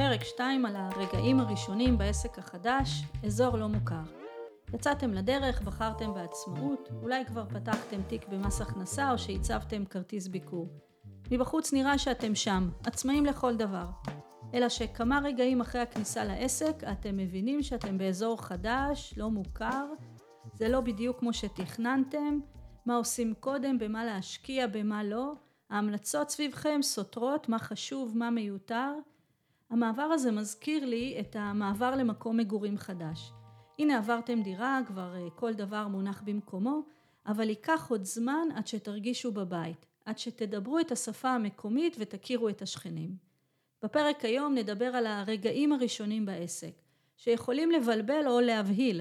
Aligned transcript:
פרק 0.00 0.24
2 0.24 0.66
על 0.66 0.76
הרגעים 0.76 1.40
הראשונים 1.40 1.98
בעסק 1.98 2.38
החדש, 2.38 3.02
אזור 3.26 3.56
לא 3.56 3.68
מוכר. 3.68 4.02
יצאתם 4.74 5.14
לדרך, 5.14 5.62
בחרתם 5.62 6.14
בעצמאות, 6.14 6.88
אולי 7.02 7.24
כבר 7.24 7.44
פתחתם 7.44 8.02
תיק 8.02 8.28
במס 8.28 8.60
הכנסה 8.60 9.12
או 9.12 9.18
שהצבתם 9.18 9.84
כרטיס 9.84 10.28
ביקור. 10.28 10.68
מבחוץ 11.30 11.72
נראה 11.72 11.98
שאתם 11.98 12.34
שם, 12.34 12.70
עצמאים 12.86 13.26
לכל 13.26 13.56
דבר. 13.56 13.86
אלא 14.54 14.68
שכמה 14.68 15.20
רגעים 15.24 15.60
אחרי 15.60 15.80
הכניסה 15.80 16.24
לעסק, 16.24 16.84
אתם 16.92 17.16
מבינים 17.16 17.62
שאתם 17.62 17.98
באזור 17.98 18.42
חדש, 18.42 19.14
לא 19.16 19.30
מוכר, 19.30 19.86
זה 20.54 20.68
לא 20.68 20.80
בדיוק 20.80 21.18
כמו 21.18 21.32
שתכננתם, 21.32 22.38
מה 22.86 22.96
עושים 22.96 23.34
קודם, 23.40 23.78
במה 23.78 24.04
להשקיע, 24.04 24.66
במה 24.66 25.04
לא. 25.04 25.32
ההמלצות 25.70 26.30
סביבכם 26.30 26.82
סותרות, 26.82 27.48
מה 27.48 27.58
חשוב, 27.58 28.16
מה 28.16 28.30
מיותר. 28.30 28.92
המעבר 29.70 30.02
הזה 30.02 30.32
מזכיר 30.32 30.84
לי 30.84 31.16
את 31.20 31.36
המעבר 31.38 31.94
למקום 31.94 32.36
מגורים 32.36 32.78
חדש. 32.78 33.32
הנה 33.78 33.98
עברתם 33.98 34.42
דירה, 34.42 34.80
כבר 34.86 35.14
אה, 35.16 35.30
כל 35.30 35.54
דבר 35.54 35.88
מונח 35.88 36.22
במקומו, 36.24 36.82
אבל 37.26 37.48
ייקח 37.48 37.90
עוד 37.90 38.04
זמן 38.04 38.48
עד 38.54 38.66
שתרגישו 38.66 39.32
בבית, 39.32 39.86
עד 40.04 40.18
שתדברו 40.18 40.78
את 40.78 40.92
השפה 40.92 41.30
המקומית 41.30 41.96
ותכירו 41.98 42.48
את 42.48 42.62
השכנים. 42.62 43.16
בפרק 43.82 44.24
היום 44.24 44.54
נדבר 44.54 44.84
על 44.84 45.06
הרגעים 45.06 45.72
הראשונים 45.72 46.26
בעסק, 46.26 46.72
שיכולים 47.16 47.70
לבלבל 47.70 48.26
או 48.26 48.40
להבהיל, 48.40 49.00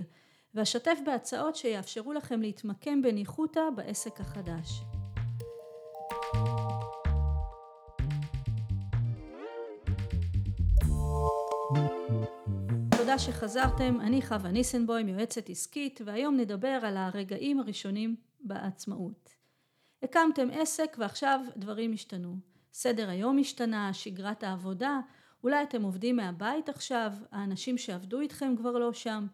ואשתף 0.56 1.00
בהצעות 1.06 1.56
שיאפשרו 1.56 2.14
לכם 2.14 2.42
להתמקם 2.42 3.02
בניחותא 3.02 3.70
בעסק 3.76 4.20
החדש. 4.20 4.99
שחזרתם, 13.20 14.02
אני 14.02 14.22
חווה 14.22 14.52
ניסנבוים, 14.52 15.08
יועצת 15.08 15.50
עסקית, 15.50 16.02
והיום 16.06 16.38
נדבר 16.38 16.80
על 16.84 16.98
הרגעים 16.98 17.60
הראשונים 17.60 18.16
בעצמאות. 18.40 19.30
הקמתם 20.04 20.48
עסק 20.52 20.96
ועכשיו 21.00 21.40
דברים 21.58 21.94
השתנו. 21.94 22.36
סדר 22.74 23.10
היום 23.10 23.40
השתנה, 23.40 23.94
שגרת 23.94 24.44
העבודה, 24.44 25.00
אולי 25.44 25.64
אתם 25.64 25.84
עובדים 25.84 26.16
מהבית 26.16 26.70
עכשיו, 26.70 27.14
האנשים 27.32 27.78
שעבדו 27.78 28.20
איתכם 28.20 28.56
כבר 28.58 28.72
לא 28.72 28.94
שם, 28.94 29.28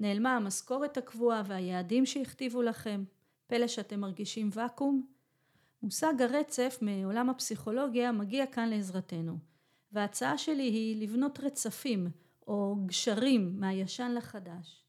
נעלמה 0.00 0.36
המשכורת 0.36 0.96
הקבועה 0.96 1.42
והיעדים 1.46 2.06
שהכתיבו 2.06 2.62
לכם, 2.62 3.04
פלא 3.46 3.66
שאתם 3.66 4.00
מרגישים 4.00 4.50
ואקום? 4.52 5.06
מושג 5.82 6.22
הרצף 6.22 6.78
מעולם 6.82 7.30
הפסיכולוגיה 7.30 8.12
מגיע 8.12 8.46
כאן 8.46 8.68
לעזרתנו, 8.68 9.38
וההצעה 9.92 10.38
שלי 10.38 10.62
היא 10.62 11.02
לבנות 11.02 11.40
רצפים 11.40 12.10
או 12.48 12.76
גשרים 12.86 13.60
מהישן 13.60 14.12
לחדש. 14.16 14.84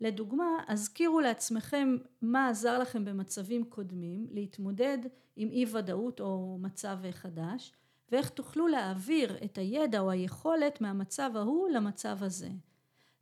לדוגמה, 0.00 0.64
הזכירו 0.68 1.20
לעצמכם 1.20 1.96
מה 2.22 2.48
עזר 2.48 2.78
לכם 2.78 3.04
במצבים 3.04 3.64
קודמים 3.64 4.26
להתמודד 4.30 4.98
עם 5.36 5.50
אי 5.50 5.64
ודאות 5.72 6.20
או 6.20 6.58
מצב 6.60 6.98
חדש, 7.10 7.72
ואיך 8.12 8.28
תוכלו 8.28 8.68
להעביר 8.68 9.44
את 9.44 9.58
הידע 9.58 10.00
או 10.00 10.10
היכולת 10.10 10.80
מהמצב 10.80 11.30
ההוא 11.34 11.68
למצב 11.68 12.16
הזה. 12.20 12.48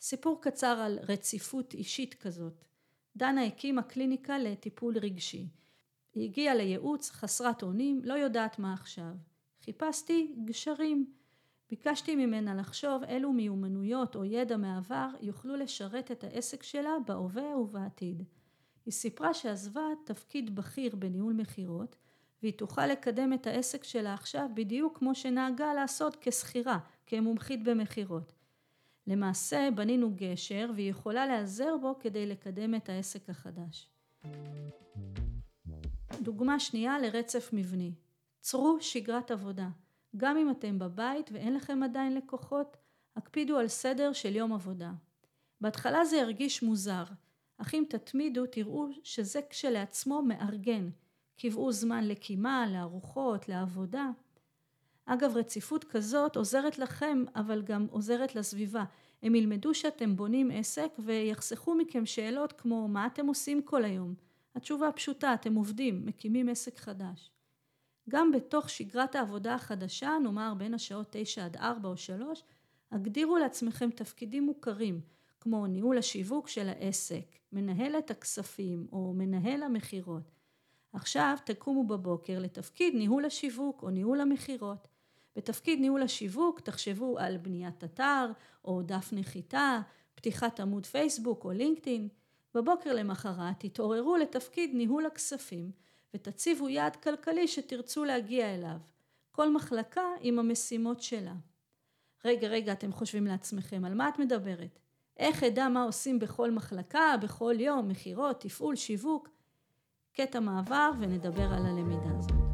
סיפור 0.00 0.42
קצר 0.42 0.78
על 0.80 0.98
רציפות 1.08 1.74
אישית 1.74 2.14
כזאת. 2.14 2.64
דנה 3.16 3.44
הקימה 3.44 3.82
קליניקה 3.82 4.38
לטיפול 4.38 4.98
רגשי. 4.98 5.48
היא 6.14 6.24
הגיעה 6.24 6.54
לייעוץ 6.54 7.10
חסרת 7.10 7.62
אונים, 7.62 8.00
לא 8.04 8.14
יודעת 8.14 8.58
מה 8.58 8.72
עכשיו. 8.72 9.12
חיפשתי 9.64 10.34
גשרים. 10.44 11.21
ביקשתי 11.72 12.16
ממנה 12.16 12.54
לחשוב 12.54 13.02
אילו 13.04 13.32
מיומנויות 13.32 14.16
או 14.16 14.24
ידע 14.24 14.56
מהעבר 14.56 15.08
יוכלו 15.20 15.56
לשרת 15.56 16.10
את 16.10 16.24
העסק 16.24 16.62
שלה 16.62 16.90
בהווה 17.06 17.56
ובעתיד. 17.58 18.22
היא 18.84 18.92
סיפרה 18.92 19.34
שעזבה 19.34 19.82
תפקיד 20.04 20.54
בכיר 20.54 20.96
בניהול 20.96 21.32
מכירות 21.32 21.96
והיא 22.42 22.52
תוכל 22.52 22.86
לקדם 22.86 23.32
את 23.32 23.46
העסק 23.46 23.84
שלה 23.84 24.14
עכשיו 24.14 24.48
בדיוק 24.54 24.98
כמו 24.98 25.14
שנהגה 25.14 25.74
לעשות 25.74 26.16
כשכירה, 26.20 26.78
כמומחית 27.06 27.64
במכירות. 27.64 28.32
למעשה 29.06 29.68
בנינו 29.74 30.12
גשר 30.16 30.70
והיא 30.74 30.90
יכולה 30.90 31.26
להיעזר 31.26 31.76
בו 31.80 31.98
כדי 32.00 32.26
לקדם 32.26 32.74
את 32.74 32.88
העסק 32.88 33.30
החדש. 33.30 33.88
דוגמה 36.20 36.60
שנייה 36.60 36.98
לרצף 36.98 37.50
מבני. 37.52 37.92
צרו 38.40 38.78
שגרת 38.80 39.30
עבודה. 39.30 39.68
גם 40.16 40.36
אם 40.36 40.50
אתם 40.50 40.78
בבית 40.78 41.30
ואין 41.32 41.54
לכם 41.54 41.82
עדיין 41.82 42.14
לקוחות, 42.14 42.76
הקפידו 43.16 43.58
על 43.58 43.68
סדר 43.68 44.12
של 44.12 44.36
יום 44.36 44.52
עבודה. 44.52 44.92
בהתחלה 45.60 46.04
זה 46.04 46.16
ירגיש 46.16 46.62
מוזר, 46.62 47.04
אך 47.58 47.74
אם 47.74 47.84
תתמידו 47.88 48.46
תראו 48.46 48.88
שזה 49.02 49.40
כשלעצמו 49.50 50.22
מארגן. 50.22 50.90
קבעו 51.36 51.72
זמן 51.72 52.04
לקימה, 52.04 52.66
לארוחות, 52.72 53.48
לעבודה. 53.48 54.10
אגב, 55.04 55.36
רציפות 55.36 55.84
כזאת 55.84 56.36
עוזרת 56.36 56.78
לכם, 56.78 57.24
אבל 57.34 57.62
גם 57.62 57.86
עוזרת 57.90 58.34
לסביבה. 58.34 58.84
הם 59.22 59.34
ילמדו 59.34 59.74
שאתם 59.74 60.16
בונים 60.16 60.50
עסק 60.54 60.92
ויחסכו 60.98 61.74
מכם 61.74 62.06
שאלות 62.06 62.52
כמו 62.52 62.88
מה 62.88 63.06
אתם 63.06 63.26
עושים 63.26 63.62
כל 63.62 63.84
היום. 63.84 64.14
התשובה 64.54 64.92
פשוטה, 64.92 65.34
אתם 65.34 65.54
עובדים, 65.54 66.06
מקימים 66.06 66.48
עסק 66.48 66.78
חדש. 66.78 67.30
גם 68.08 68.32
בתוך 68.32 68.70
שגרת 68.70 69.14
העבודה 69.14 69.54
החדשה, 69.54 70.10
נאמר 70.22 70.52
בין 70.58 70.74
השעות 70.74 71.06
9 71.10 71.44
עד 71.44 71.56
4 71.56 71.88
או 71.88 71.96
3, 71.96 72.44
הגדירו 72.92 73.38
לעצמכם 73.38 73.90
תפקידים 73.90 74.42
מוכרים, 74.46 75.00
כמו 75.40 75.66
ניהול 75.66 75.98
השיווק 75.98 76.48
של 76.48 76.68
העסק, 76.68 77.24
מנהלת 77.52 78.10
הכספים 78.10 78.86
או 78.92 79.12
מנהל 79.16 79.62
המכירות. 79.62 80.30
עכשיו 80.92 81.36
תקומו 81.44 81.84
בבוקר 81.84 82.38
לתפקיד 82.38 82.94
ניהול 82.94 83.24
השיווק 83.24 83.82
או 83.82 83.90
ניהול 83.90 84.20
המכירות. 84.20 84.88
בתפקיד 85.36 85.80
ניהול 85.80 86.02
השיווק 86.02 86.60
תחשבו 86.60 87.18
על 87.18 87.36
בניית 87.36 87.84
אתר 87.84 88.30
או 88.64 88.82
דף 88.82 89.08
נחיתה, 89.12 89.80
פתיחת 90.14 90.60
עמוד 90.60 90.86
פייסבוק 90.86 91.44
או 91.44 91.50
לינקדאין. 91.50 92.08
בבוקר 92.54 92.92
למחרת 92.92 93.54
תתעוררו 93.58 94.16
לתפקיד 94.16 94.70
ניהול 94.74 95.06
הכספים 95.06 95.70
ותציבו 96.14 96.68
יעד 96.68 96.96
כלכלי 96.96 97.48
שתרצו 97.48 98.04
להגיע 98.04 98.54
אליו. 98.54 98.76
כל 99.30 99.52
מחלקה 99.52 100.04
עם 100.20 100.38
המשימות 100.38 101.02
שלה. 101.02 101.34
רגע, 102.24 102.48
רגע, 102.48 102.72
אתם 102.72 102.92
חושבים 102.92 103.26
לעצמכם, 103.26 103.84
על 103.84 103.94
מה 103.94 104.08
את 104.08 104.18
מדברת? 104.18 104.78
איך 105.16 105.42
אדע 105.42 105.68
מה 105.68 105.82
עושים 105.82 106.18
בכל 106.18 106.50
מחלקה, 106.50 107.14
בכל 107.22 107.54
יום, 107.58 107.88
מכירות, 107.88 108.40
תפעול, 108.40 108.76
שיווק? 108.76 109.28
קטע 110.12 110.40
מעבר 110.40 110.90
ונדבר 111.00 111.52
על 111.52 111.66
הלמידה 111.66 112.18
הזאת. 112.18 112.52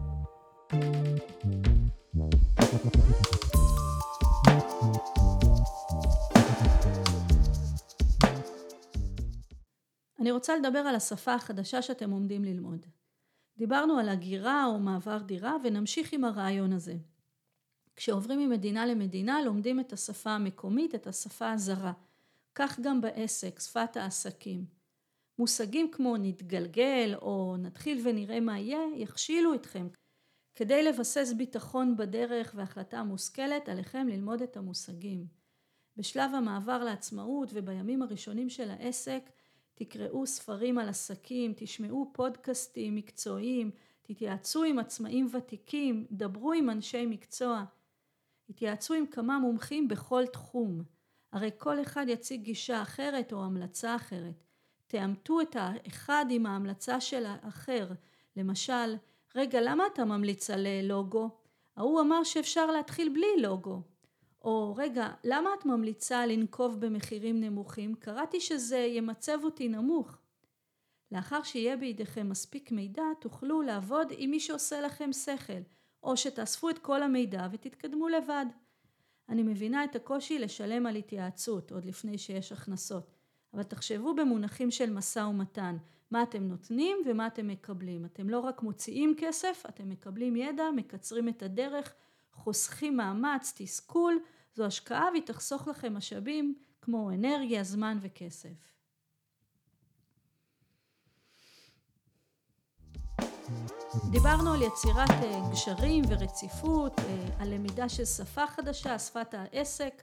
אני 10.21 10.33
רוצה 10.33 10.57
לדבר 10.57 10.79
על 10.79 10.95
השפה 10.95 11.35
החדשה 11.35 11.83
שאתם 11.83 12.11
עומדים 12.11 12.45
ללמוד. 12.45 12.87
דיברנו 13.59 13.99
על 13.99 14.09
הגירה 14.09 14.67
או 14.67 14.79
מעבר 14.79 15.19
דירה 15.19 15.57
ונמשיך 15.65 16.13
עם 16.13 16.25
הרעיון 16.25 16.73
הזה. 16.73 16.95
כשעוברים 17.97 18.41
ממדינה 18.41 18.87
למדינה 18.87 19.43
לומדים 19.43 19.81
את 19.81 19.93
השפה 19.93 20.31
המקומית, 20.31 20.95
את 20.95 21.07
השפה 21.07 21.53
הזרה. 21.53 21.93
כך 22.55 22.81
גם 22.81 23.01
בעסק, 23.01 23.61
שפת 23.61 23.97
העסקים. 23.97 24.65
מושגים 25.39 25.91
כמו 25.91 26.17
נתגלגל 26.17 27.15
או 27.23 27.57
נתחיל 27.59 28.01
ונראה 28.05 28.41
מה 28.41 28.59
יהיה, 28.59 28.81
יכשילו 28.97 29.55
אתכם. 29.55 29.89
כדי 30.55 30.83
לבסס 30.83 31.33
ביטחון 31.37 31.97
בדרך 31.97 32.53
והחלטה 32.57 33.03
מושכלת, 33.03 33.69
עליכם 33.69 34.07
ללמוד 34.09 34.43
את 34.43 34.57
המושגים. 34.57 35.27
בשלב 35.97 36.35
המעבר 36.35 36.85
לעצמאות 36.85 37.49
ובימים 37.53 38.03
הראשונים 38.03 38.51
של 38.51 38.71
העסק, 38.71 39.31
תקראו 39.79 40.27
ספרים 40.27 40.79
על 40.79 40.89
עסקים, 40.89 41.53
תשמעו 41.57 42.11
פודקאסטים 42.13 42.95
מקצועיים, 42.95 43.71
תתייעצו 44.03 44.65
עם 44.65 44.79
עצמאים 44.79 45.29
ותיקים, 45.33 46.07
דברו 46.11 46.53
עם 46.53 46.71
אנשי 46.71 47.07
מקצוע. 47.07 47.65
התייעצו 48.51 48.95
עם 48.95 49.07
כמה 49.07 49.39
מומחים 49.39 49.89
בכל 49.89 50.27
תחום. 50.27 50.83
הרי 51.33 51.51
כל 51.59 51.83
אחד 51.83 52.07
יציג 52.09 52.43
גישה 52.43 52.83
אחרת 52.83 53.33
או 53.33 53.45
המלצה 53.45 53.97
אחרת. 53.97 54.45
תאמתו 54.87 55.41
את 55.41 55.57
האחד 55.59 56.27
עם 56.31 56.47
ההמלצה 56.47 57.01
של 57.01 57.25
האחר. 57.27 57.89
למשל, 58.37 58.97
רגע, 59.35 59.61
למה 59.61 59.85
אתה 59.93 60.05
ממליץ 60.05 60.51
על 60.51 60.67
לוגו? 60.83 61.31
ההוא 61.77 62.01
אמר 62.01 62.25
שאפשר 62.25 62.67
להתחיל 62.67 63.09
בלי 63.09 63.43
לוגו. 63.43 63.83
או 64.43 64.75
רגע, 64.77 65.09
למה 65.25 65.51
את 65.59 65.67
ממליצה 65.67 66.27
לנקוב 66.27 66.81
במחירים 66.81 67.41
נמוכים? 67.41 67.95
קראתי 67.95 68.41
שזה 68.41 68.79
ימצב 68.79 69.39
אותי 69.45 69.69
נמוך. 69.69 70.19
לאחר 71.13 71.43
שיהיה 71.43 71.77
בידיכם 71.77 72.29
מספיק 72.29 72.73
מידע, 72.73 73.03
תוכלו 73.21 73.63
לעבוד 73.63 74.13
עם 74.17 74.31
מי 74.31 74.41
שעושה 74.41 74.81
לכם 74.81 75.13
שכל, 75.13 75.63
או 76.03 76.17
שתאספו 76.17 76.71
את 76.71 76.79
כל 76.79 77.03
המידע 77.03 77.47
ותתקדמו 77.53 78.09
לבד. 78.09 78.47
אני 79.29 79.43
מבינה 79.43 79.85
את 79.85 79.97
הקושי 79.97 80.39
לשלם 80.39 80.87
על 80.87 80.97
התייעצות 80.97 81.73
עוד 81.73 81.85
לפני 81.85 82.19
שיש 82.19 82.53
הכנסות, 82.53 83.11
אבל 83.55 83.63
תחשבו 83.63 84.15
במונחים 84.15 84.71
של 84.71 84.91
משא 84.91 85.19
ומתן, 85.19 85.77
מה 86.11 86.23
אתם 86.23 86.43
נותנים 86.43 86.99
ומה 87.07 87.27
אתם 87.27 87.49
מקבלים. 87.49 88.05
אתם 88.05 88.29
לא 88.29 88.41
רק 88.41 88.63
מוציאים 88.63 89.15
כסף, 89.19 89.63
אתם 89.69 89.89
מקבלים 89.89 90.37
ידע, 90.37 90.65
מקצרים 90.77 91.29
את 91.29 91.43
הדרך, 91.43 91.95
חוסכים 92.39 92.97
מאמץ, 92.97 93.53
תסכול, 93.57 94.19
זו 94.55 94.65
השקעה 94.65 95.09
והיא 95.13 95.23
תחסוך 95.27 95.69
לכם 95.69 95.95
משאבים 95.95 96.55
כמו 96.83 97.11
אנרגיה, 97.11 97.65
זמן 97.65 97.99
וכסף. 98.03 98.69
דיברנו 104.11 104.53
על 104.55 104.63
יצירת 104.63 105.11
אה, 105.11 105.41
גשרים 105.53 106.05
ורציפות, 106.09 106.99
אה, 106.99 107.29
על 107.39 107.55
למידה 107.55 107.89
של 107.89 108.05
שפה 108.05 108.47
חדשה, 108.47 108.99
שפת 108.99 109.35
העסק, 109.35 110.03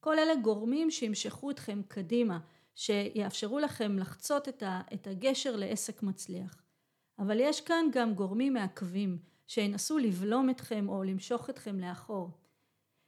כל 0.00 0.18
אלה 0.18 0.34
גורמים 0.36 0.90
שימשכו 0.90 1.50
אתכם 1.50 1.82
קדימה, 1.88 2.38
שיאפשרו 2.74 3.58
לכם 3.58 3.98
לחצות 3.98 4.48
את 4.94 5.06
הגשר 5.06 5.56
לעסק 5.56 6.02
מצליח. 6.02 6.62
אבל 7.18 7.40
יש 7.40 7.60
כאן 7.60 7.86
גם 7.92 8.14
גורמים 8.14 8.52
מעכבים, 8.52 9.18
שינסו 9.46 9.98
לבלום 9.98 10.50
אתכם 10.50 10.88
או 10.88 11.02
למשוך 11.02 11.50
אתכם 11.50 11.80
לאחור. 11.80 12.30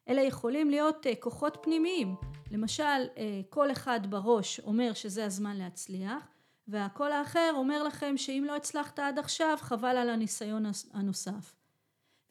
אלה 0.09 0.23
יכולים 0.23 0.71
להיות 0.71 1.07
אה, 1.07 1.15
כוחות 1.15 1.59
פנימיים, 1.63 2.15
למשל 2.51 3.07
כל 3.49 3.73
אחד 3.73 4.01
בראש 4.11 4.61
אומר 4.61 4.93
שזה 4.93 5.25
הזמן 5.25 5.57
להצליח, 5.57 6.29
והקול 6.69 7.13
האחר 7.13 7.53
אומר 7.55 7.83
לכם 7.83 8.17
שאם 8.17 8.45
לא 8.47 8.57
הצלחת 8.57 8.99
עד 8.99 9.19
עכשיו 9.19 9.57
חבל 9.61 9.97
על 9.97 10.11
הניסיון 10.11 10.65
הנוסף. 10.93 11.55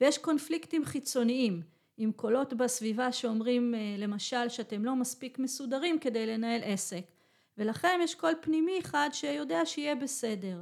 ויש 0.01 0.17
קונפליקטים 0.17 0.85
חיצוניים 0.85 1.61
עם 1.97 2.11
קולות 2.11 2.53
בסביבה 2.53 3.11
שאומרים 3.11 3.75
אה, 3.75 3.95
למשל 3.97 4.49
שאתם 4.49 4.85
לא 4.85 4.95
מספיק 4.95 5.39
מסודרים 5.39 5.99
כדי 5.99 6.25
לנהל 6.25 6.61
עסק 6.63 7.05
ולכם 7.57 7.99
יש 8.03 8.15
קול 8.15 8.33
פנימי 8.41 8.79
אחד 8.79 9.09
שיודע 9.13 9.65
שיהיה 9.65 9.95
בסדר. 9.95 10.61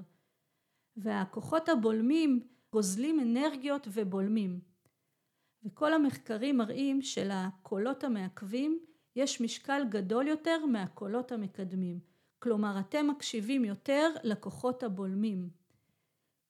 והכוחות 0.98 1.70
הבולמים 1.70 2.48
גוזלים 2.74 3.20
אנרגיות 3.20 3.88
ובולמים. 3.92 4.60
וכל 5.64 5.94
המחקרים 5.94 6.58
מראים 6.58 7.02
שלקולות 7.02 8.04
המעכבים 8.04 8.80
יש 9.16 9.42
משקל 9.42 9.82
גדול 9.90 10.28
יותר 10.28 10.66
מהקולות 10.66 11.32
המקדמים. 11.32 12.00
כלומר 12.40 12.80
אתם 12.80 13.08
מקשיבים 13.08 13.66
יותר 13.66 14.10
לכוחות 14.24 14.84
הבולמים. 14.84 15.50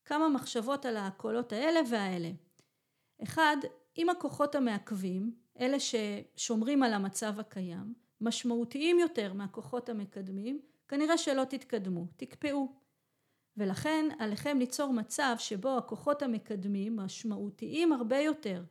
כמה 0.06 0.30
מחשבות 0.30 0.86
על 0.86 0.98
הקולות 0.98 1.52
האלה 1.54 1.80
והאלה. 1.90 2.32
אחד, 3.24 3.58
אם 3.98 4.10
הכוחות 4.10 4.56
המעכבים, 4.56 5.36
אלה 5.60 5.78
ששומרים 5.80 6.84
על 6.84 6.94
המצב 6.94 7.40
הקיים, 7.40 7.94
משמעותיים 8.22 9.00
יותר 9.00 9.34
מהכוחות 9.34 9.90
המקדמים, 9.90 10.62
כנראה 10.88 11.18
שלא 11.18 11.44
תתקדמו, 11.44 12.08
תקפאו. 12.18 12.83
ולכן 13.58 14.10
עליכם 14.20 14.58
ליצור 14.60 14.94
מצב 14.94 15.36
שבו 15.38 15.78
הכוחות 15.78 16.22
המקדמים 16.22 16.96
משמעותיים 16.96 17.94
הרבה 17.94 18.18
יותר. 18.18 18.64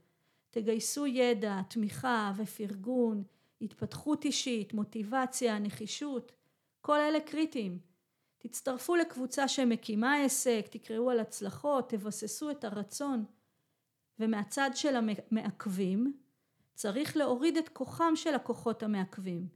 תגייסו 0.51 1.07
ידע, 1.07 1.61
תמיכה 1.69 2.33
ופרגון, 2.37 3.23
התפתחות 3.61 4.25
אישית, 4.25 4.75
מוטיבציה, 4.75 5.59
נחישות. 5.59 6.33
כל 6.81 7.01
אלה 7.01 7.21
קריטיים. 7.21 7.79
תצטרפו 8.39 8.97
לקבוצה 8.97 9.49
שמקימה 9.49 10.17
עסק, 10.17 10.67
תקראו 10.71 11.11
על 11.11 11.21
הצלחות, 11.21 11.89
תבססו 11.89 12.51
את 12.51 12.65
הרצון. 12.65 13.25
ומהצד 14.19 14.71
של 14.75 14.97
המעכבים, 14.97 16.17
צריך 16.75 17.17
להוריד 17.17 17.57
את 17.57 17.69
כוחם 17.69 18.13
של 18.17 18.35
הכוחות 18.35 18.83
המעכבים. 18.83 19.49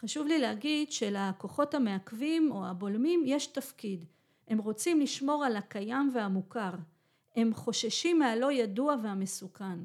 חשוב 0.00 0.26
לי 0.26 0.38
להגיד 0.38 0.92
שלכוחות 0.92 1.74
המעכבים 1.74 2.52
או 2.52 2.66
הבולמים 2.66 3.22
יש 3.26 3.46
תפקיד. 3.46 4.04
הם 4.48 4.58
רוצים 4.58 5.00
לשמור 5.00 5.44
על 5.44 5.56
הקיים 5.56 6.10
והמוכר. 6.14 6.70
הם 7.36 7.54
חוששים 7.54 8.18
מהלא 8.18 8.52
ידוע 8.52 8.96
והמסוכן. 9.02 9.78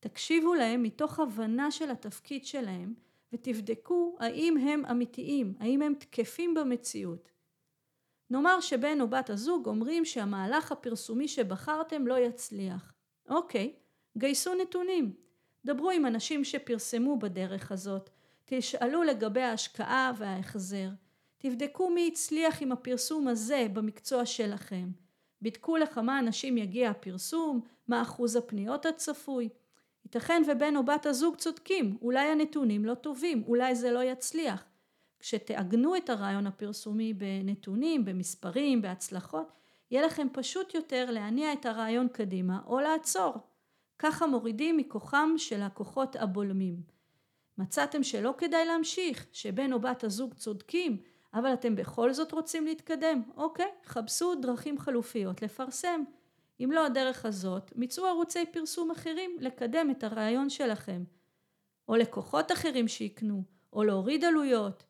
תקשיבו 0.00 0.54
להם 0.54 0.82
מתוך 0.82 1.20
הבנה 1.20 1.70
של 1.70 1.90
התפקיד 1.90 2.44
שלהם 2.44 2.94
ותבדקו 3.32 4.16
האם 4.20 4.56
הם 4.56 4.82
אמיתיים, 4.90 5.54
האם 5.60 5.82
הם 5.82 5.94
תקפים 5.98 6.54
במציאות. 6.54 7.32
נאמר 8.30 8.60
שבן 8.60 9.00
או 9.00 9.08
בת 9.08 9.30
הזוג 9.30 9.66
אומרים 9.66 10.04
שהמהלך 10.04 10.72
הפרסומי 10.72 11.28
שבחרתם 11.28 12.06
לא 12.06 12.18
יצליח. 12.18 12.92
אוקיי, 13.28 13.74
גייסו 14.18 14.54
נתונים. 14.54 15.14
דברו 15.64 15.90
עם 15.90 16.06
אנשים 16.06 16.44
שפרסמו 16.44 17.18
בדרך 17.18 17.72
הזאת, 17.72 18.10
תשאלו 18.44 19.02
לגבי 19.02 19.42
ההשקעה 19.42 20.12
וההחזר. 20.18 20.88
תבדקו 21.42 21.90
מי 21.90 22.08
הצליח 22.12 22.62
עם 22.62 22.72
הפרסום 22.72 23.28
הזה 23.28 23.66
במקצוע 23.72 24.26
שלכם. 24.26 24.90
בדקו 25.42 25.76
לכמה 25.76 26.18
אנשים 26.18 26.58
יגיע 26.58 26.90
הפרסום, 26.90 27.60
מה 27.88 28.02
אחוז 28.02 28.36
הפניות 28.36 28.86
הצפוי. 28.86 29.48
ייתכן 30.04 30.42
ובן 30.46 30.76
או 30.76 30.84
בת 30.84 31.06
הזוג 31.06 31.36
צודקים, 31.36 31.98
אולי 32.02 32.28
הנתונים 32.28 32.84
לא 32.84 32.94
טובים, 32.94 33.44
אולי 33.46 33.74
זה 33.74 33.90
לא 33.90 34.04
יצליח. 34.04 34.64
כשתעגנו 35.18 35.96
את 35.96 36.10
הרעיון 36.10 36.46
הפרסומי 36.46 37.14
בנתונים, 37.14 38.04
במספרים, 38.04 38.82
בהצלחות, 38.82 39.52
יהיה 39.90 40.06
לכם 40.06 40.26
פשוט 40.32 40.74
יותר 40.74 41.10
להניע 41.10 41.52
את 41.52 41.66
הרעיון 41.66 42.08
קדימה 42.08 42.60
או 42.66 42.80
לעצור. 42.80 43.34
ככה 43.98 44.26
מורידים 44.26 44.76
מכוחם 44.76 45.34
של 45.36 45.62
הכוחות 45.62 46.16
הבולמים. 46.16 46.82
מצאתם 47.58 48.02
שלא 48.02 48.34
כדאי 48.38 48.66
להמשיך, 48.66 49.26
שבן 49.32 49.72
או 49.72 49.80
בת 49.80 50.04
הזוג 50.04 50.34
צודקים, 50.34 51.11
אבל 51.34 51.52
אתם 51.52 51.76
בכל 51.76 52.12
זאת 52.12 52.32
רוצים 52.32 52.66
להתקדם, 52.66 53.22
אוקיי, 53.36 53.70
חפשו 53.84 54.34
דרכים 54.34 54.78
חלופיות 54.78 55.42
לפרסם. 55.42 56.02
אם 56.60 56.70
לא 56.72 56.86
הדרך 56.86 57.24
הזאת, 57.24 57.72
מצאו 57.76 58.06
ערוצי 58.06 58.46
פרסום 58.46 58.90
אחרים 58.90 59.36
לקדם 59.40 59.90
את 59.90 60.04
הרעיון 60.04 60.50
שלכם, 60.50 61.04
או 61.88 61.96
לקוחות 61.96 62.52
אחרים 62.52 62.88
שיקנו, 62.88 63.42
או 63.72 63.84
להוריד 63.84 64.24
עלויות, 64.24 64.84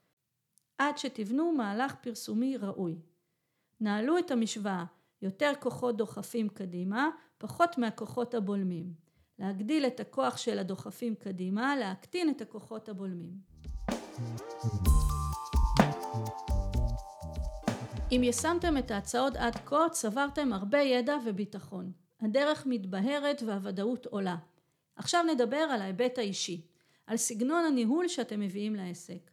עד 0.79 0.99
שתבנו 0.99 1.53
מהלך 1.53 1.95
פרסומי 1.95 2.57
ראוי. 2.57 2.99
נעלו 3.81 4.19
את 4.19 4.31
המשוואה, 4.31 4.85
יותר 5.23 5.53
כוחות 5.61 5.97
דוחפים 5.97 6.49
קדימה, 6.49 7.11
פחות 7.39 7.79
מהכוחות 7.79 8.35
הבולמים. 8.35 8.93
להגדיל 9.39 9.87
את 9.87 10.01
הכוח 10.01 10.37
של 10.37 10.59
הדוחפים 10.59 11.15
קדימה, 11.15 11.77
להקטין 11.77 12.31
את 12.31 12.41
הכוחות 12.41 12.89
הבולמים. 12.89 13.33
אם 18.17 18.23
יישמתם 18.23 18.79
את 18.79 18.91
ההצעות 18.91 19.37
עד 19.37 19.57
כה, 19.57 19.89
צברתם 19.91 20.53
הרבה 20.53 20.79
ידע 20.79 21.17
וביטחון. 21.25 21.93
הדרך 22.21 22.67
מתבהרת 22.67 23.43
והוודאות 23.47 24.07
עולה. 24.07 24.37
עכשיו 24.97 25.23
נדבר 25.23 25.57
על 25.57 25.81
ההיבט 25.81 26.19
האישי, 26.19 26.67
על 27.07 27.17
סגנון 27.17 27.65
הניהול 27.65 28.09
שאתם 28.09 28.41
מביאים 28.41 28.75
לעסק. 28.75 29.31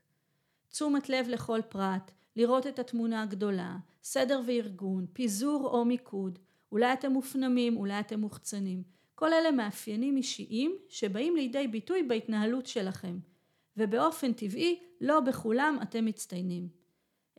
תשומת 0.69 1.09
לב 1.09 1.27
לכל 1.29 1.59
פרט, 1.69 2.11
לראות 2.35 2.67
את 2.67 2.79
התמונה 2.79 3.23
הגדולה, 3.23 3.77
סדר 4.03 4.41
וארגון, 4.47 5.05
פיזור 5.13 5.67
או 5.67 5.85
מיקוד, 5.85 6.39
אולי 6.71 6.93
אתם 6.93 7.11
מופנמים, 7.11 7.77
אולי 7.77 7.99
אתם 7.99 8.19
מוחצנים. 8.19 8.83
כל 9.15 9.33
אלה 9.33 9.51
מאפיינים 9.51 10.17
אישיים 10.17 10.75
שבאים 10.89 11.35
לידי 11.35 11.67
ביטוי 11.67 12.03
בהתנהלות 12.03 12.65
שלכם, 12.65 13.19
ובאופן 13.77 14.33
טבעי 14.33 14.79
לא 15.01 15.19
בכולם 15.19 15.79
אתם 15.81 16.05
מצטיינים. 16.05 16.78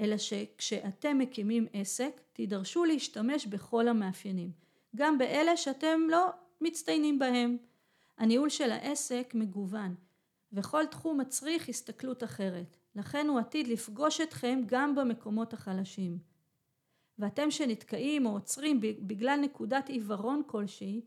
אלא 0.00 0.16
שכשאתם 0.18 1.18
מקימים 1.18 1.66
עסק 1.72 2.20
תידרשו 2.32 2.84
להשתמש 2.84 3.46
בכל 3.46 3.88
המאפיינים, 3.88 4.50
גם 4.96 5.18
באלה 5.18 5.56
שאתם 5.56 6.00
לא 6.10 6.30
מצטיינים 6.60 7.18
בהם. 7.18 7.56
הניהול 8.18 8.48
של 8.48 8.70
העסק 8.70 9.32
מגוון, 9.34 9.94
וכל 10.52 10.86
תחום 10.86 11.20
מצריך 11.20 11.68
הסתכלות 11.68 12.24
אחרת, 12.24 12.76
לכן 12.94 13.26
הוא 13.28 13.38
עתיד 13.38 13.68
לפגוש 13.68 14.20
אתכם 14.20 14.62
גם 14.66 14.94
במקומות 14.94 15.52
החלשים. 15.52 16.18
ואתם 17.18 17.50
שנתקעים 17.50 18.26
או 18.26 18.30
עוצרים 18.30 18.80
בגלל 18.80 19.40
נקודת 19.40 19.88
עיוורון 19.88 20.42
כלשהי, 20.46 21.00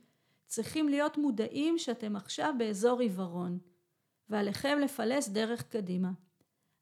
צריכים 0.45 0.89
להיות 0.89 1.17
מודעים 1.17 1.77
שאתם 1.77 2.15
עכשיו 2.15 2.53
באזור 2.57 2.99
עיוורון, 2.99 3.59
ועליכם 4.29 4.79
לפלס 4.79 5.29
דרך 5.29 5.63
קדימה. 5.63 6.11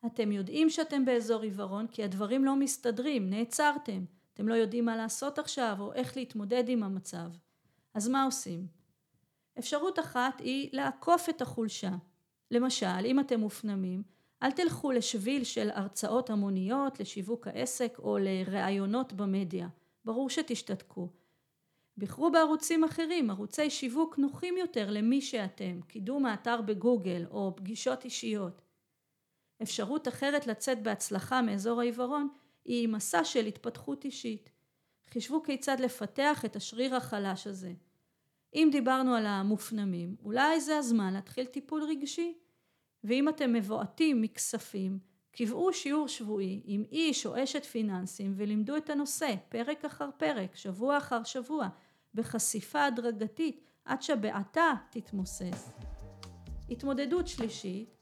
אתם 0.06 0.32
יודעים 0.32 0.70
שאתם 0.70 1.06
באזור 1.06 1.42
עיוורון 1.42 1.88
כי 1.88 2.04
הדברים 2.04 2.46
לא 2.46 2.56
מסתדרים, 2.56 3.30
נעצרתם, 3.30 4.06
אתם 4.34 4.48
לא 4.48 4.54
יודעים 4.54 4.86
מה 4.86 4.96
לעשות 4.96 5.40
עכשיו 5.40 5.76
או 5.80 5.94
איך 5.94 6.18
להתמודד 6.18 6.64
עם 6.68 6.84
המצב. 6.84 7.30
אז 7.94 8.08
מה 8.08 8.24
עושים? 8.24 8.68
אפשרות 9.60 10.00
אחת 10.00 10.40
היא 10.40 10.70
לעקוף 10.74 11.30
את 11.30 11.42
החולשה. 11.42 11.92
למשל, 12.52 13.06
אם 13.06 13.20
אתם 13.20 13.40
מופנמים, 13.40 14.04
אל 14.44 14.52
תלכו 14.52 14.92
לשביל 14.92 15.44
של 15.44 15.70
הרצאות 15.74 16.30
המוניות, 16.30 17.00
לשיווק 17.00 17.48
העסק 17.48 17.98
או 18.00 18.18
לראיונות 18.18 19.14
במדיה. 19.14 19.68
ברור 20.06 20.30
שתשתתקו. 20.30 21.10
בחרו 21.98 22.32
בערוצים 22.32 22.84
אחרים, 22.84 23.30
ערוצי 23.30 23.70
שיווק 23.70 24.18
נוחים 24.18 24.58
יותר 24.58 24.92
למי 24.92 25.22
שאתם, 25.22 25.82
קידום 25.88 26.26
האתר 26.26 26.62
בגוגל 26.62 27.26
או 27.32 27.54
פגישות 27.56 28.06
אישיות. 28.06 28.62
אפשרות 29.62 30.08
אחרת 30.08 30.48
לצאת 30.48 30.84
בהצלחה 30.84 31.42
מאזור 31.42 31.80
העיוורון 31.80 32.28
היא 32.66 32.88
מסע 32.88 33.24
של 33.24 33.46
התפתחות 33.46 34.06
אישית. 34.06 34.50
חישבו 35.10 35.44
כיצד 35.44 35.80
לפתח 35.80 36.46
את 36.46 36.56
השריר 36.56 36.96
החלש 36.96 37.48
הזה. 37.48 37.74
אם 38.56 38.70
דיברנו 38.72 39.16
על 39.16 39.26
המופנמים, 39.26 40.16
אולי 40.24 40.62
זה 40.62 40.78
הזמן 40.78 41.14
להתחיל 41.14 41.46
טיפול 41.46 41.84
רגשי. 41.84 42.38
ואם 43.04 43.30
אתם 43.30 43.54
מבועטים 43.54 44.22
מכספים, 44.22 45.00
קבעו 45.32 45.74
שיעור 45.74 46.08
שבועי 46.08 46.62
עם 46.66 46.84
איש 46.92 47.26
או 47.26 47.44
אשת 47.44 47.66
פיננסים 47.66 48.34
ולימדו 48.38 48.78
את 48.78 48.90
הנושא 48.90 49.36
פרק 49.50 49.86
אחר 49.86 50.10
פרק, 50.18 50.56
שבוע 50.56 50.98
אחר 50.98 51.24
שבוע, 51.24 51.68
בחשיפה 52.14 52.86
הדרגתית 52.86 53.62
עד 53.86 54.02
שבעתה 54.02 54.74
תתמוסס. 54.92 55.72
התמודדות 56.70 57.28
שלישית, 57.28 58.01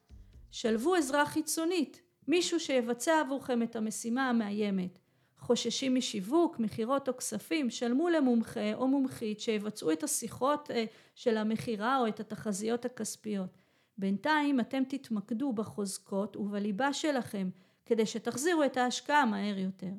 שלבו 0.51 0.95
עזרה 0.95 1.25
חיצונית, 1.25 2.01
מישהו 2.27 2.59
שיבצע 2.59 3.19
עבורכם 3.19 3.63
את 3.63 3.75
המשימה 3.75 4.29
המאיימת. 4.29 4.99
חוששים 5.39 5.95
משיווק, 5.95 6.59
מכירות 6.59 7.07
או 7.07 7.17
כספים, 7.17 7.69
שלמו 7.69 8.09
למומחה 8.09 8.73
או 8.73 8.87
מומחית 8.87 9.39
שיבצעו 9.39 9.91
את 9.91 10.03
השיחות 10.03 10.71
אה, 10.71 10.85
של 11.15 11.37
המכירה 11.37 11.97
או 11.97 12.07
את 12.07 12.19
התחזיות 12.19 12.85
הכספיות. 12.85 13.57
בינתיים 13.97 14.59
אתם 14.59 14.83
תתמקדו 14.87 15.53
בחוזקות 15.53 16.37
ובליבה 16.37 16.93
שלכם 16.93 17.49
כדי 17.85 18.05
שתחזירו 18.05 18.63
את 18.63 18.77
ההשקעה 18.77 19.25
מהר 19.25 19.57
יותר. 19.57 19.93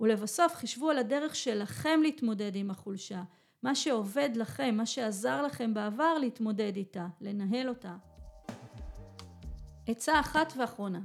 ולבסוף 0.00 0.54
חישבו 0.54 0.90
על 0.90 0.98
הדרך 0.98 1.36
שלכם 1.36 2.00
להתמודד 2.02 2.56
עם 2.56 2.70
החולשה, 2.70 3.22
מה 3.62 3.74
שעובד 3.74 4.30
לכם, 4.34 4.74
מה 4.76 4.86
שעזר 4.86 5.42
לכם 5.42 5.74
בעבר 5.74 6.18
להתמודד 6.18 6.76
איתה, 6.76 7.06
לנהל 7.20 7.68
אותה. 7.68 7.96
עצה 9.86 10.20
אחת 10.20 10.52
ואחרונה 10.56 11.00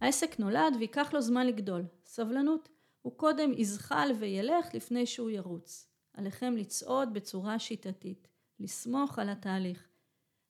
העסק 0.00 0.38
נולד 0.38 0.76
וייקח 0.78 1.12
לו 1.12 1.20
זמן 1.20 1.46
לגדול. 1.46 1.84
סבלנות. 2.04 2.68
הוא 3.02 3.18
קודם 3.18 3.52
יזחל 3.56 4.10
וילך 4.18 4.74
לפני 4.74 5.06
שהוא 5.06 5.30
ירוץ. 5.30 5.88
עליכם 6.14 6.56
לצעוד 6.56 7.14
בצורה 7.14 7.58
שיטתית. 7.58 8.28
לסמוך 8.60 9.18
על 9.18 9.28
התהליך. 9.28 9.88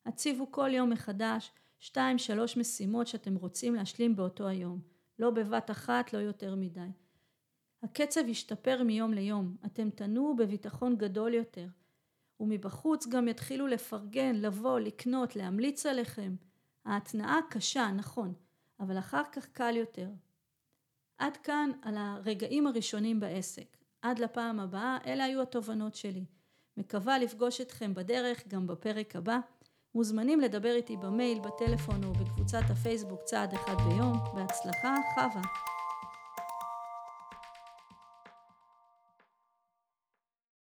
הציבו 0.05 0.51
כל 0.51 0.69
יום 0.73 0.89
מחדש 0.89 1.51
שתיים 1.79 2.17
שלוש 2.17 2.57
משימות 2.57 3.07
שאתם 3.07 3.35
רוצים 3.35 3.75
להשלים 3.75 4.15
באותו 4.15 4.47
היום. 4.47 4.81
לא 5.19 5.29
בבת 5.29 5.71
אחת, 5.71 6.13
לא 6.13 6.17
יותר 6.17 6.55
מדי. 6.55 6.89
הקצב 7.83 8.27
ישתפר 8.27 8.83
מיום 8.83 9.13
ליום, 9.13 9.55
אתם 9.65 9.89
תנועו 9.89 10.35
בביטחון 10.35 10.97
גדול 10.97 11.33
יותר. 11.33 11.67
ומבחוץ 12.39 13.07
גם 13.07 13.27
יתחילו 13.27 13.67
לפרגן, 13.67 14.35
לבוא, 14.35 14.79
לקנות, 14.79 15.35
להמליץ 15.35 15.85
עליכם. 15.85 16.35
ההתנעה 16.87 17.39
קשה, 17.49 17.91
נכון, 17.95 18.33
אבל 18.79 18.99
אחר 18.99 19.21
כך 19.31 19.45
קל 19.45 19.75
יותר. 19.75 20.09
עד 21.17 21.37
כאן 21.37 21.71
על 21.81 21.97
הרגעים 21.97 22.67
הראשונים 22.67 23.19
בעסק. 23.19 23.77
עד 24.01 24.19
לפעם 24.19 24.59
הבאה, 24.59 24.97
אלה 25.05 25.23
היו 25.23 25.41
התובנות 25.41 25.95
שלי. 25.95 26.25
מקווה 26.77 27.19
לפגוש 27.19 27.61
אתכם 27.61 27.93
בדרך 27.93 28.47
גם 28.47 28.67
בפרק 28.67 29.15
הבא. 29.15 29.39
מוזמנים 29.95 30.39
לדבר 30.39 30.75
איתי 30.75 30.97
במייל, 30.97 31.39
בטלפון 31.39 32.03
או 32.03 32.13
בקבוצת 32.13 32.63
הפייסבוק 32.69 33.23
צעד 33.23 33.53
אחד 33.53 33.75
ביום. 33.75 34.17
בהצלחה, 34.35 34.95
חווה. 35.15 35.76